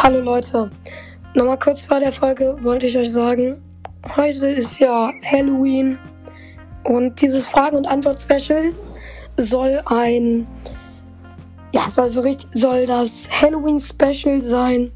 [0.00, 0.70] Hallo Leute,
[1.34, 3.60] nochmal kurz vor der Folge wollte ich euch sagen,
[4.16, 5.98] heute ist ja Halloween
[6.84, 8.72] und dieses Fragen- und Antwort-Special
[9.36, 10.46] soll ein,
[11.72, 14.92] ja, soll so richtig, soll das Halloween-Special sein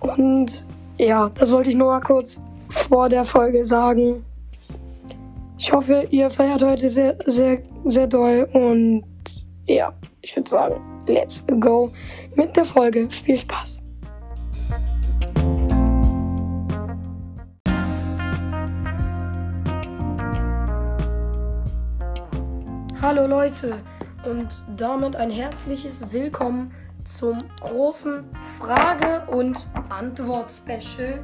[0.00, 0.66] und
[0.98, 4.26] ja, das wollte ich nur mal kurz vor der Folge sagen.
[5.56, 9.04] Ich hoffe, ihr feiert heute sehr, sehr, sehr doll und
[9.66, 11.90] ja, ich würde sagen, let's go
[12.34, 13.08] mit der Folge.
[13.10, 13.85] Viel Spaß.
[23.06, 23.78] Hallo Leute
[24.28, 26.74] und damit ein herzliches Willkommen
[27.04, 28.24] zum großen
[28.58, 31.22] Frage- und Antwort-Special.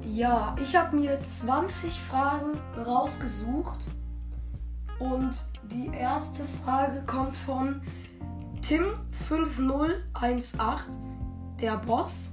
[0.00, 3.88] Ja, ich habe mir 20 Fragen rausgesucht
[4.98, 7.80] und die erste Frage kommt von
[8.62, 10.90] Tim5018,
[11.60, 12.32] der Boss.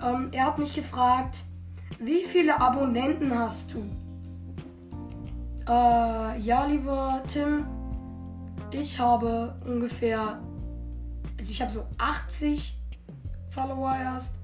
[0.00, 1.42] Ähm, er hat mich gefragt,
[1.98, 3.82] wie viele Abonnenten hast du?
[5.68, 7.66] Äh, ja, lieber Tim,
[8.70, 10.40] ich habe ungefähr,
[11.38, 12.74] also ich habe so 80
[13.50, 14.38] Follower erst,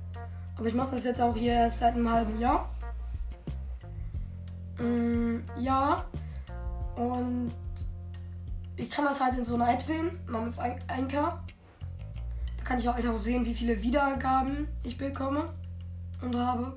[0.59, 2.69] aber ich mache das jetzt auch hier erst seit einem halben Jahr.
[4.79, 6.05] Mm, ja,
[6.97, 7.55] und
[8.77, 11.43] ich kann das halt in so einer App sehen, namens Anchor.
[12.59, 15.55] Da kann ich auch einfach sehen, wie viele Wiedergaben ich bekomme
[16.21, 16.77] und habe.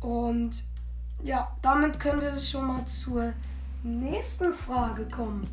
[0.00, 0.64] Und
[1.22, 3.32] ja, damit können wir schon mal zur
[3.82, 5.48] nächsten Frage kommen.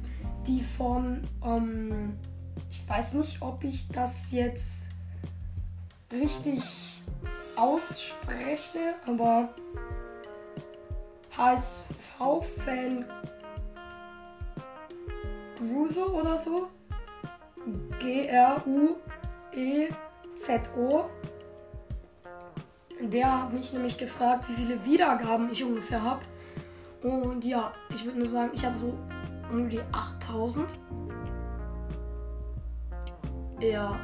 [0.46, 2.18] Die von, ähm,
[2.70, 4.88] ich weiß nicht, ob ich das jetzt
[6.12, 7.02] richtig
[7.56, 9.50] ausspreche, aber
[11.36, 13.06] HSV-Fan
[15.58, 16.68] Gruso oder so.
[18.00, 18.96] G-R-U-E-Z-O.
[23.00, 26.22] Der hat mich nämlich gefragt, wie viele Wiedergaben ich ungefähr habe.
[27.04, 28.98] Und ja, ich würde nur sagen, ich habe so
[29.52, 30.78] um die 8000.
[33.60, 34.00] Ja,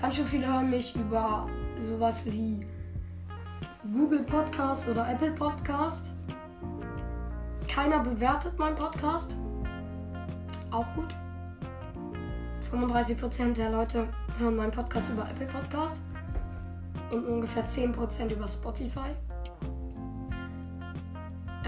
[0.00, 1.48] ganz schön viele hören mich über
[1.78, 2.66] sowas wie
[3.92, 6.12] Google Podcast oder Apple Podcast.
[7.68, 9.36] Keiner bewertet meinen Podcast.
[10.70, 11.14] Auch gut.
[12.72, 14.08] 35% der Leute
[14.38, 16.00] hören meinen Podcast über Apple Podcast
[17.12, 19.10] und ungefähr 10% über Spotify.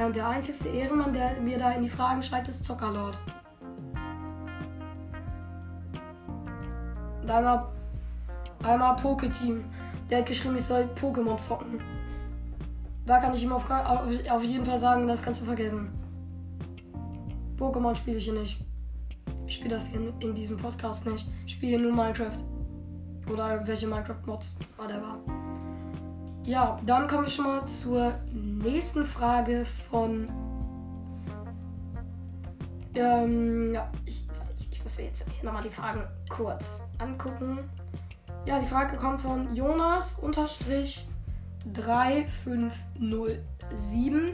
[0.02, 3.20] Und der einzige Ehrenmann, der mir da in die Fragen schreibt, ist Zockerlord.
[7.22, 7.66] Und einmal,
[8.62, 9.64] einmal Poketeam.
[10.10, 11.80] Der hat geschrieben, ich soll Pokémon zocken.
[13.06, 15.90] Da kann ich ihm auf, auf, jeden Fall sagen, das kannst du vergessen.
[17.56, 18.64] Pokémon spiele ich hier nicht.
[19.46, 21.26] Ich spiele das hier in diesem Podcast nicht.
[21.46, 22.38] Ich spiele nur Minecraft.
[23.30, 25.18] Oder welche Minecraft-Mods whatever.
[26.46, 30.28] Ja, dann kommen wir schon mal zur nächsten Frage von.
[32.94, 34.26] Ähm, ja, ich,
[34.58, 37.60] ich, ich muss mir jetzt hier nochmal die Fragen kurz angucken.
[38.44, 41.08] Ja, die Frage kommt von Jonas unterstrich
[41.72, 44.32] 3507.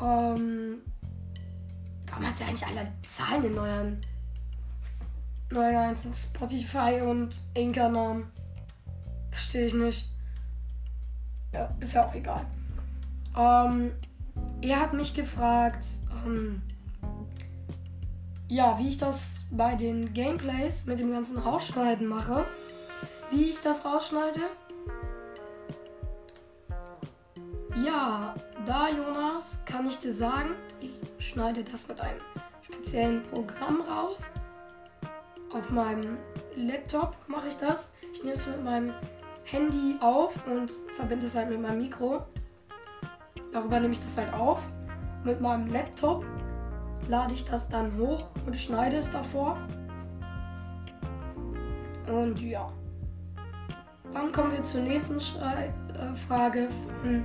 [0.00, 0.78] Ähm,
[2.06, 4.00] warum hat der eigentlich alle Zahlen in euren
[5.50, 8.30] neuen ganzen Spotify und Anchor-Namen?
[9.32, 10.15] Verstehe ich nicht.
[11.56, 12.44] Ja, ist ja auch egal.
[13.34, 13.92] Ähm,
[14.60, 15.86] er hat mich gefragt,
[16.26, 16.60] ähm,
[18.46, 22.44] ja, wie ich das bei den Gameplays mit dem ganzen Rausschneiden mache.
[23.30, 24.40] Wie ich das rausschneide.
[27.74, 28.34] Ja,
[28.66, 30.50] da Jonas, kann ich dir sagen,
[30.80, 32.20] ich schneide das mit einem
[32.62, 34.18] speziellen Programm raus.
[35.54, 36.18] Auf meinem
[36.54, 37.94] Laptop mache ich das.
[38.12, 38.92] Ich nehme es mit meinem
[39.46, 42.22] Handy auf und verbinde es halt mit meinem Mikro.
[43.52, 44.60] Darüber nehme ich das halt auf.
[45.24, 46.24] Mit meinem Laptop
[47.08, 49.56] lade ich das dann hoch und schneide es davor.
[52.08, 52.72] Und ja.
[54.12, 56.68] Dann kommen wir zur nächsten Schrei äh, Frage
[57.02, 57.24] von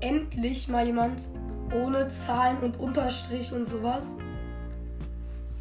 [0.00, 1.30] endlich mal jemand
[1.74, 4.16] ohne Zahlen und Unterstrich und sowas.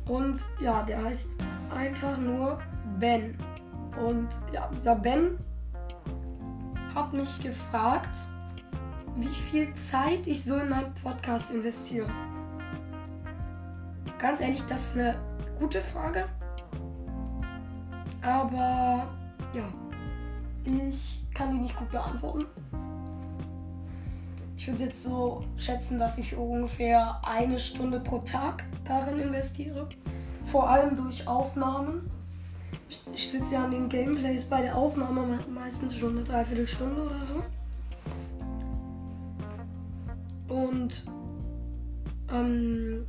[0.07, 1.35] Und ja, der heißt
[1.75, 2.59] einfach nur
[2.99, 3.37] Ben.
[4.01, 5.39] Und ja, dieser Ben
[6.93, 8.15] hat mich gefragt,
[9.15, 12.09] wie viel Zeit ich so in meinen Podcast investiere.
[14.17, 15.15] Ganz ehrlich, das ist eine
[15.59, 16.25] gute Frage.
[18.21, 19.07] Aber
[19.53, 19.63] ja,
[20.65, 22.45] ich kann die nicht gut beantworten.
[24.55, 29.89] Ich würde jetzt so schätzen, dass ich so ungefähr eine Stunde pro Tag darin investiere.
[30.45, 32.09] Vor allem durch Aufnahmen.
[33.13, 37.43] Ich, sitze ja an den Gameplays bei der Aufnahme meistens schon eine Dreiviertelstunde oder so.
[40.53, 41.05] Und
[42.31, 43.05] ähm,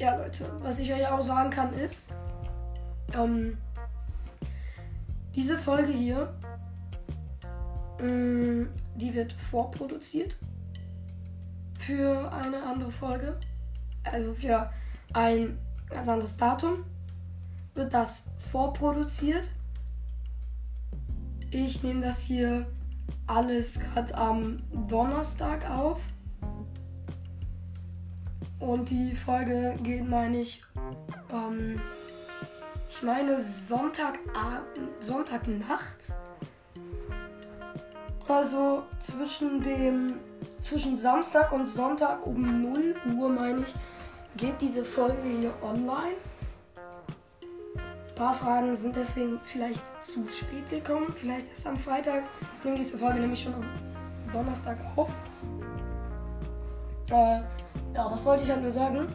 [0.00, 2.10] ja Leute, was ich euch auch sagen kann ist,
[3.14, 3.56] ähm,
[5.34, 6.34] diese Folge hier,
[8.00, 10.36] mh, mm, die wird vorproduziert
[11.78, 13.38] für eine andere Folge.
[14.04, 14.70] Also für
[15.12, 15.58] ein
[15.88, 16.84] ganz anderes Datum
[17.74, 19.52] wird das vorproduziert.
[21.50, 22.66] Ich nehme das hier
[23.26, 26.00] alles gerade am Donnerstag auf.
[28.58, 30.62] Und die Folge geht, meine ich,
[31.32, 31.80] ähm,
[32.88, 36.14] ich meine Sonntagabend, Sonntagnacht.
[38.28, 40.20] Also zwischen dem,
[40.60, 43.74] zwischen Samstag und Sonntag um 0 Uhr, meine ich,
[44.36, 46.14] geht diese Folge hier online.
[48.12, 52.24] Ein paar Fragen sind deswegen vielleicht zu spät gekommen, vielleicht erst am Freitag.
[52.58, 53.64] Ich nehme diese Folge nämlich schon am
[54.30, 55.08] Donnerstag auf.
[57.08, 57.40] Äh,
[57.94, 59.08] ja, das wollte ich halt nur sagen.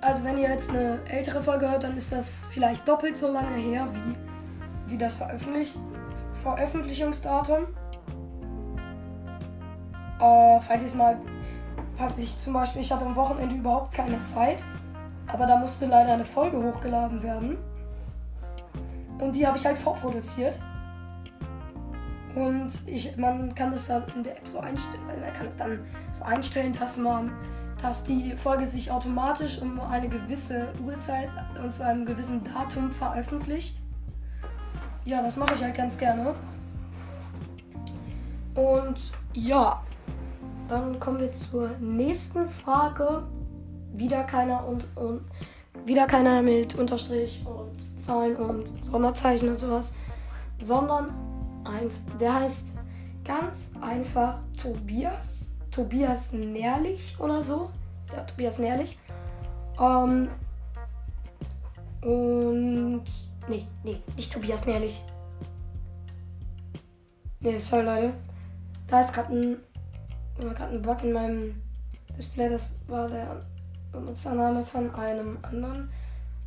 [0.00, 3.56] Also wenn ihr jetzt eine ältere Folge hört, dann ist das vielleicht doppelt so lange
[3.56, 5.78] her wie, wie das Veröffentlich
[6.42, 7.68] Veröffentlichungsdatum.
[10.20, 11.16] Äh, falls ich mal,
[11.94, 14.64] falls ich zum Beispiel, ich hatte am Wochenende überhaupt keine Zeit,
[15.28, 17.58] aber da musste leider eine Folge hochgeladen werden.
[19.18, 20.58] Und die habe ich halt vorproduziert.
[22.34, 25.80] Und ich, man kann das dann in der App so einstellen, man kann es dann
[26.12, 27.32] so einstellen, dass man,
[27.82, 33.80] dass die Folge sich automatisch um eine gewisse Uhrzeit und zu einem gewissen Datum veröffentlicht.
[35.04, 36.34] Ja, das mache ich halt ganz gerne.
[38.54, 39.82] Und ja,
[40.68, 43.24] dann kommen wir zur nächsten Frage.
[43.98, 45.22] Wieder keiner und, und
[45.84, 49.94] wieder keiner mit Unterstrich und Zahlen und Sonderzeichen und sowas,
[50.60, 51.10] sondern
[51.64, 51.90] ein,
[52.20, 52.78] der heißt
[53.24, 55.50] ganz einfach Tobias.
[55.70, 57.70] Tobias Nährlich oder so.
[58.12, 58.98] Ja, Tobias Nährlich.
[59.80, 60.28] Ähm,
[62.02, 63.04] und.
[63.48, 65.02] Nee, nee, nicht Tobias Nährlich.
[67.40, 68.14] Nee, sorry Leute.
[68.86, 69.56] Da ist gerade ein,
[70.38, 71.62] gerade ein Bug in meinem
[72.16, 72.48] Display.
[72.48, 73.42] Das war der
[73.98, 75.90] Benutzername von einem anderen.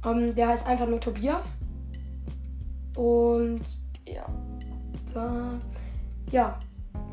[0.05, 1.59] Ähm, der heißt einfach nur Tobias.
[2.95, 3.61] Und
[4.07, 4.25] ja.
[5.13, 5.59] Da,
[6.31, 6.57] ja,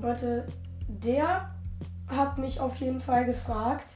[0.01, 0.47] Leute,
[0.87, 1.51] der
[2.07, 3.89] hat mich auf jeden Fall gefragt,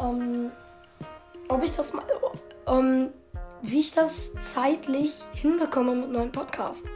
[0.00, 0.50] ähm,
[1.48, 2.04] ob ich das mal,
[2.66, 3.10] ähm,
[3.62, 6.86] wie ich das zeitlich hinbekomme mit meinem Podcast.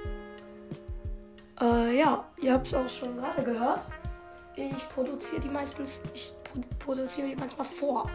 [1.60, 3.80] Äh, ja, ihr habt es auch schon gerade gehört.
[4.58, 6.32] Ich produziere die meistens, ich
[6.80, 8.10] produziere die manchmal vor.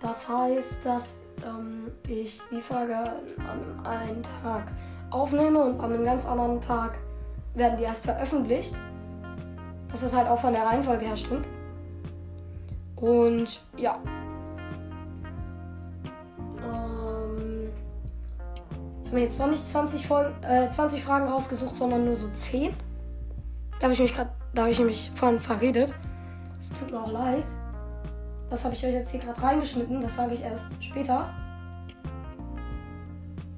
[0.00, 4.72] Das heißt, dass ähm, ich die Folge an einem Tag
[5.10, 6.98] aufnehme und an einem ganz anderen Tag
[7.54, 8.74] werden die erst veröffentlicht.
[9.92, 11.46] Das halt auch von der Reihenfolge her stimmt.
[12.96, 13.96] Und ja.
[16.64, 17.70] Ähm,
[19.02, 22.28] ich habe mir jetzt noch nicht 20, Folgen, äh, 20 Fragen rausgesucht, sondern nur so
[22.28, 22.74] 10.
[23.78, 25.94] Da habe ich mich gerade, da habe ich mich vorhin verredet.
[26.58, 27.44] Es tut mir auch leid.
[28.50, 30.00] Das habe ich euch jetzt hier gerade reingeschnitten.
[30.00, 31.28] Das sage ich erst später.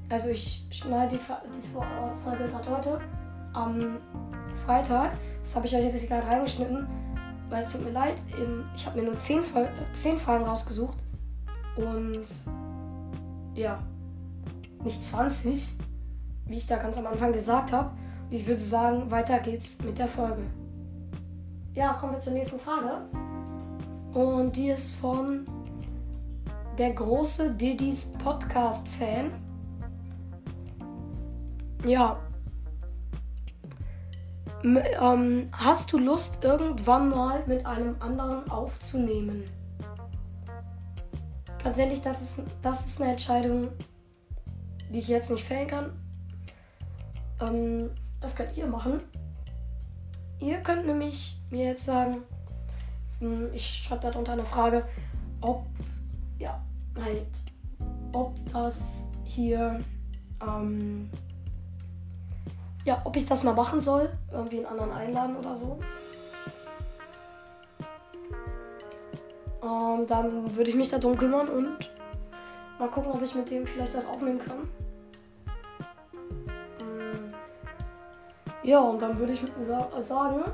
[0.08, 3.00] Also ich schneide die, die Folge gerade heute
[3.52, 3.98] am
[4.66, 5.12] Freitag.
[5.42, 6.86] Das habe ich euch jetzt gerade reingeschnitten.
[7.48, 8.14] Weil es tut mir leid.
[8.74, 9.42] Ich habe mir nur 10,
[9.92, 10.98] 10 Fragen rausgesucht.
[11.76, 12.26] Und
[13.54, 13.78] ja,
[14.84, 15.66] nicht 20,
[16.46, 17.90] wie ich da ganz am Anfang gesagt habe.
[18.30, 20.42] Ich würde sagen, weiter geht's mit der Folge.
[21.74, 23.02] Ja, kommen wir zur nächsten Frage.
[24.12, 25.46] Und die ist von
[26.78, 29.30] der große Didis Podcast-Fan.
[31.84, 32.18] Ja.
[34.64, 39.44] M ähm, hast du Lust, irgendwann mal mit einem anderen aufzunehmen?
[41.62, 43.68] Tatsächlich, das ist, das ist eine Entscheidung,
[44.90, 45.92] die ich jetzt nicht fällen kann.
[47.40, 49.00] Ähm, das könnt ihr machen.
[50.40, 52.22] Ihr könnt nämlich mir jetzt sagen,
[53.18, 54.84] hm, ich schreibe darunter eine Frage,
[55.40, 55.66] ob,
[56.38, 56.60] ja,
[57.02, 57.26] halt,
[58.12, 59.80] ob das hier,
[60.42, 61.10] ähm,
[62.84, 65.78] ja, ob ich das mal machen soll, irgendwie einen anderen einladen oder so.
[69.62, 71.90] Ähm, dann würde ich mich darum kümmern und
[72.78, 74.68] mal gucken, ob ich mit dem vielleicht das aufnehmen kann.
[76.80, 77.34] Ähm,
[78.62, 79.42] ja, und dann würde ich
[80.00, 80.44] sagen,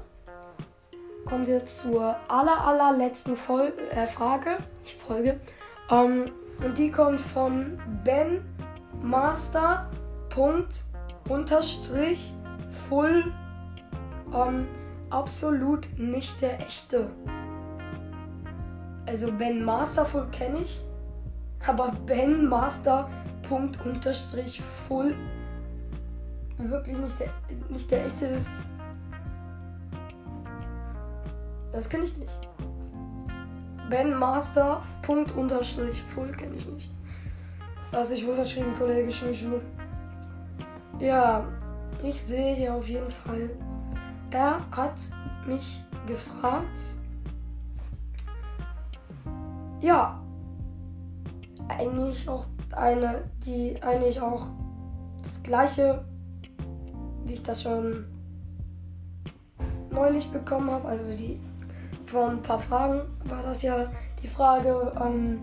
[1.26, 4.56] kommen wir zur aller, allerletzten Fol äh, Frage.
[4.84, 5.38] Ich Folge.
[5.90, 6.30] Ähm,
[6.64, 8.42] Und die kommt von Ben
[9.02, 9.90] Master.
[10.30, 10.84] Punkt
[11.28, 12.32] unterstrich
[12.88, 13.32] full
[14.34, 14.68] ähm,
[15.10, 17.10] absolut nicht der echte.
[19.06, 20.80] Also Ben Master full kenne ich,
[21.66, 23.08] aber Ben Master
[23.48, 25.14] Punkt unterstrich full
[26.58, 27.28] wirklich nicht der,
[27.68, 28.62] nicht der echte ist.
[31.76, 32.38] Das kenne ich nicht.
[33.90, 36.90] Ben Master Punkt unterstrich full kenne ich nicht.
[37.92, 39.60] Das ist wohl verschrieben, Kollege Schneeschuh.
[40.98, 41.46] Ja,
[42.02, 43.50] ich sehe hier auf jeden Fall.
[44.30, 44.94] Er hat
[45.46, 46.96] mich gefragt.
[49.80, 50.18] Ja,
[51.68, 54.46] eigentlich auch eine, die eigentlich auch
[55.22, 56.06] das gleiche,
[57.26, 58.06] wie ich das schon
[59.90, 60.88] neulich bekommen habe.
[60.88, 61.38] Also die
[62.06, 63.90] vor ein paar Fragen war das ja
[64.22, 65.40] die Frage, ähm,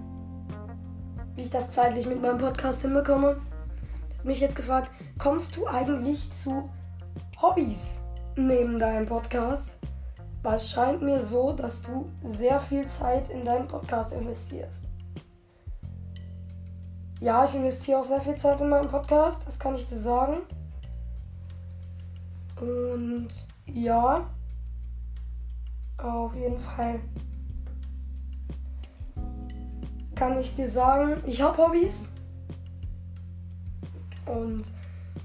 [1.35, 3.41] wie ich das zeitlich mit meinem Podcast hinbekomme.
[4.17, 6.69] Hat mich jetzt gefragt, kommst du eigentlich zu
[7.41, 8.01] Hobbys
[8.35, 9.79] neben deinem Podcast?
[10.41, 14.83] Weil es scheint mir so, dass du sehr viel Zeit in deinen Podcast investierst.
[17.19, 20.39] Ja, ich investiere auch sehr viel Zeit in meinen Podcast, das kann ich dir sagen.
[22.59, 23.29] Und
[23.65, 24.25] ja,
[26.11, 26.99] auf jeden Fall
[30.15, 32.11] kann ich dir sagen, ich habe Hobbys.
[34.25, 34.63] Und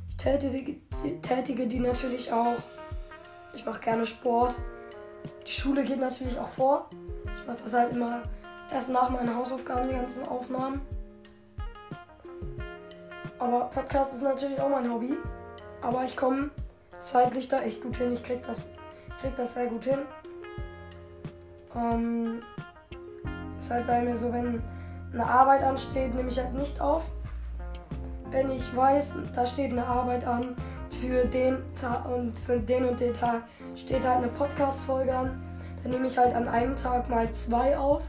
[0.08, 0.76] ich tätige,
[1.22, 2.56] tätige die natürlich auch.
[3.52, 4.56] Ich mache gerne Sport.
[5.46, 6.90] Die Schule geht natürlich auch vor.
[7.32, 8.22] Ich mache das halt immer
[8.72, 10.80] erst nach meinen Hausaufgaben, die ganzen Aufnahmen.
[13.38, 15.14] Aber Podcast ist natürlich auch mein Hobby.
[15.80, 16.50] Aber ich komme
[17.00, 18.12] zeitlich da echt gut hin.
[18.12, 18.72] Ich krieg das,
[19.08, 19.98] ich krieg das sehr gut hin.
[21.74, 22.40] Ähm,
[23.58, 24.62] ist halt bei mir so, wenn
[25.12, 27.10] eine Arbeit ansteht, nehme ich halt nicht auf.
[28.30, 30.54] Wenn ich weiß, da steht eine Arbeit an,
[30.90, 33.42] für den Tag und für den und den Tag
[33.74, 35.42] steht halt eine Podcast-Folge an,
[35.82, 38.02] dann nehme ich halt an einem Tag mal zwei auf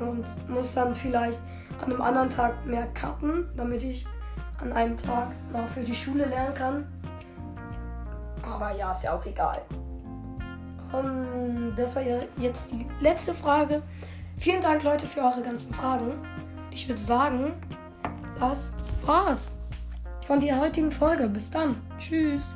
[0.00, 1.40] und muss dann vielleicht
[1.80, 4.06] an einem anderen Tag mehr cutten, damit ich
[4.60, 6.86] an einem Tag noch für die Schule lernen kann.
[8.42, 9.62] Aber ja, ist ja auch egal.
[10.94, 13.82] Um, ähm, das war ja jetzt die letzte Frage.
[14.38, 16.12] Vielen Dank, Leute, für eure ganzen Fragen.
[16.70, 17.52] Ich würde sagen,
[18.38, 18.74] das
[19.04, 19.58] war's
[20.26, 21.28] von der heutigen Folge.
[21.28, 21.76] Bis dann.
[21.98, 22.48] Tschüss.